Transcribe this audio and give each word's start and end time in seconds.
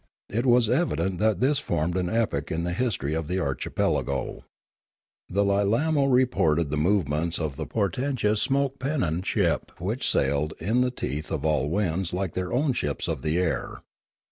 It 0.31 0.47
was 0.47 0.67
evident 0.67 1.19
that 1.19 1.41
this 1.41 1.59
formed 1.59 1.95
an 1.95 2.09
epoch 2.09 2.49
in 2.51 2.63
the 2.63 2.73
history 2.73 3.13
of 3.13 3.27
the 3.27 3.37
archipelago. 3.39 4.45
The 5.29 5.43
196 5.45 5.45
Limanora 5.45 5.93
Lilaino 6.09 6.11
reported 6.11 6.71
the 6.71 6.77
movements 6.77 7.37
of 7.37 7.55
the 7.55 7.67
portentous 7.67 8.41
smoke 8.41 8.79
pennoned 8.79 9.27
ship 9.27 9.71
which 9.79 10.09
sailed 10.09 10.55
in 10.59 10.81
the 10.81 10.89
teeth 10.89 11.29
of 11.29 11.45
all 11.45 11.69
winds 11.69 12.13
like 12.15 12.33
their 12.33 12.51
own 12.51 12.73
ships 12.73 13.07
of 13.07 13.21
the 13.21 13.37
air. 13.37 13.83